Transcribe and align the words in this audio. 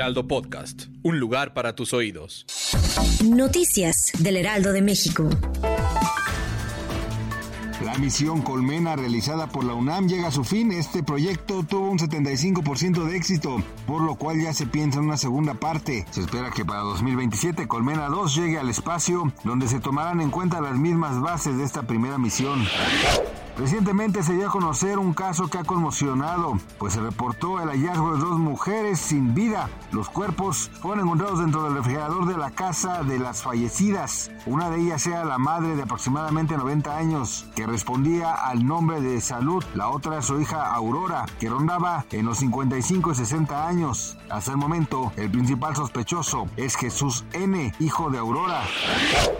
Heraldo 0.00 0.26
Podcast, 0.26 0.84
un 1.02 1.20
lugar 1.20 1.52
para 1.52 1.74
tus 1.74 1.92
oídos. 1.92 2.46
Noticias 3.22 4.12
del 4.18 4.38
Heraldo 4.38 4.72
de 4.72 4.80
México. 4.80 5.28
La 7.84 7.98
misión 7.98 8.40
Colmena 8.40 8.96
realizada 8.96 9.48
por 9.48 9.62
la 9.62 9.74
UNAM 9.74 10.08
llega 10.08 10.28
a 10.28 10.30
su 10.30 10.42
fin. 10.42 10.72
Este 10.72 11.02
proyecto 11.02 11.64
tuvo 11.64 11.90
un 11.90 11.98
75% 11.98 13.04
de 13.04 13.14
éxito, 13.14 13.62
por 13.86 14.00
lo 14.00 14.14
cual 14.14 14.40
ya 14.40 14.54
se 14.54 14.64
piensa 14.64 15.00
en 15.00 15.04
una 15.04 15.18
segunda 15.18 15.52
parte. 15.52 16.06
Se 16.12 16.22
espera 16.22 16.50
que 16.50 16.64
para 16.64 16.80
2027 16.80 17.68
Colmena 17.68 18.08
2 18.08 18.36
llegue 18.36 18.58
al 18.58 18.70
espacio, 18.70 19.30
donde 19.44 19.68
se 19.68 19.80
tomarán 19.80 20.22
en 20.22 20.30
cuenta 20.30 20.62
las 20.62 20.78
mismas 20.78 21.20
bases 21.20 21.58
de 21.58 21.64
esta 21.64 21.82
primera 21.82 22.16
misión. 22.16 22.64
Recientemente 23.56 24.22
se 24.22 24.34
dio 24.34 24.48
a 24.48 24.50
conocer 24.50 24.98
un 24.98 25.12
caso 25.12 25.48
que 25.48 25.58
ha 25.58 25.64
conmocionado, 25.64 26.58
pues 26.78 26.94
se 26.94 27.00
reportó 27.00 27.60
el 27.60 27.68
hallazgo 27.68 28.14
de 28.14 28.20
dos 28.20 28.38
mujeres 28.38 28.98
sin 28.98 29.34
vida. 29.34 29.68
Los 29.92 30.08
cuerpos 30.08 30.70
fueron 30.80 31.04
encontrados 31.04 31.40
dentro 31.40 31.64
del 31.64 31.74
refrigerador 31.74 32.26
de 32.26 32.38
la 32.38 32.50
casa 32.50 33.02
de 33.02 33.18
las 33.18 33.42
fallecidas. 33.42 34.30
Una 34.46 34.70
de 34.70 34.80
ellas 34.80 35.06
era 35.06 35.24
la 35.24 35.38
madre 35.38 35.76
de 35.76 35.82
aproximadamente 35.82 36.56
90 36.56 36.96
años, 36.96 37.46
que 37.54 37.66
respondía 37.66 38.32
al 38.32 38.66
nombre 38.66 39.00
de 39.00 39.20
Salud. 39.20 39.64
La 39.74 39.88
otra 39.88 40.22
su 40.22 40.40
hija 40.40 40.72
Aurora, 40.72 41.26
que 41.38 41.48
rondaba 41.48 42.04
en 42.12 42.26
los 42.26 42.38
55 42.38 43.12
y 43.12 43.14
60 43.14 43.66
años. 43.66 44.16
Hasta 44.30 44.52
el 44.52 44.56
momento, 44.56 45.12
el 45.16 45.30
principal 45.30 45.76
sospechoso 45.76 46.46
es 46.56 46.76
Jesús 46.76 47.24
N., 47.32 47.74
hijo 47.78 48.10
de 48.10 48.18
Aurora. 48.18 48.62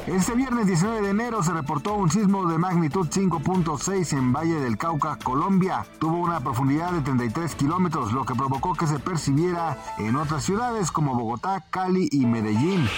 Este 0.06 0.34
viernes 0.34 0.66
19 0.66 1.02
de 1.02 1.10
enero 1.10 1.42
se 1.42 1.52
reportó 1.52 1.94
un 1.94 2.10
sismo 2.10 2.46
de 2.46 2.58
magnitud 2.58 3.08
5.6 3.08 3.99
en 4.00 4.32
Valle 4.32 4.58
del 4.60 4.78
Cauca, 4.78 5.18
Colombia. 5.22 5.84
Tuvo 5.98 6.16
una 6.16 6.40
profundidad 6.40 6.90
de 6.92 7.02
33 7.02 7.54
kilómetros, 7.54 8.12
lo 8.12 8.24
que 8.24 8.34
provocó 8.34 8.72
que 8.72 8.86
se 8.86 8.98
percibiera 8.98 9.76
en 9.98 10.16
otras 10.16 10.42
ciudades 10.42 10.90
como 10.90 11.14
Bogotá, 11.14 11.66
Cali 11.68 12.08
y 12.10 12.24
Medellín. 12.24 12.88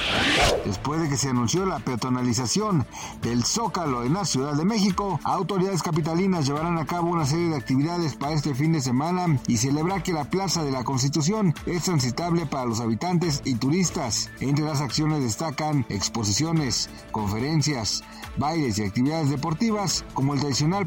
Después 0.65 1.01
de 1.01 1.09
que 1.09 1.17
se 1.17 1.31
anunció 1.31 1.67
la 1.67 1.81
peatonalización 1.81 2.87
del 3.21 3.45
Zócalo 3.45 4.05
en 4.05 4.15
la 4.15 4.25
Ciudad 4.25 4.55
de 4.55 4.65
México, 4.65 5.19
autoridades 5.25 5.83
capitalinas 5.83 6.47
llevarán 6.47 6.79
a 6.79 6.87
cabo 6.87 7.11
una 7.11 7.27
serie 7.27 7.49
de 7.49 7.57
actividades 7.57 8.15
para 8.15 8.35
este 8.35 8.55
fin 8.55 8.73
de 8.73 8.81
semana 8.81 9.41
y 9.49 9.57
celebrar 9.57 10.05
que 10.05 10.13
la 10.13 10.31
Plaza 10.31 10.63
de 10.63 10.71
la 10.71 10.85
Constitución 10.85 11.53
es 11.67 11.83
transitable 11.83 12.47
para 12.47 12.67
los 12.67 12.81
habitantes 12.81 13.43
y 13.45 13.57
turistas. 13.57 14.31
Entre 14.39 14.65
las 14.65 14.81
acciones 14.81 15.21
destacan 15.21 15.85
exposiciones, 15.89 16.89
conferencias, 17.11 18.05
bailes 18.37 18.79
y 18.79 18.85
actividades 18.85 19.31
deportivas 19.31 20.05
como 20.15 20.35
el 20.35 20.41
tradicional 20.41 20.87